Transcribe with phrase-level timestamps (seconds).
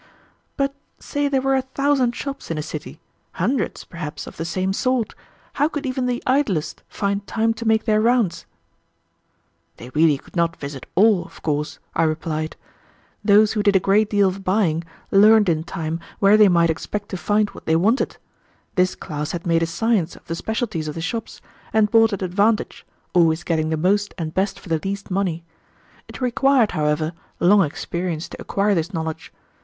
[0.57, 2.99] "But say there were a thousand shops in a city,
[3.33, 5.13] hundreds, perhaps, of the same sort,
[5.61, 8.47] how could even the idlest find time to make their rounds?"
[9.77, 12.55] "They really could not visit all, of course," I replied.
[13.23, 17.09] "Those who did a great deal of buying, learned in time where they might expect
[17.09, 18.17] to find what they wanted.
[18.73, 21.43] This class had made a science of the specialties of the shops,
[21.73, 25.43] and bought at advantage, always getting the most and best for the least money.
[26.07, 29.31] It required, however, long experience to acquire this knowledge.